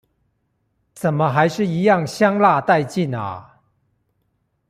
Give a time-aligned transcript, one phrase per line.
[0.95, 3.61] 怎麼還是一樣香辣帶勁啊！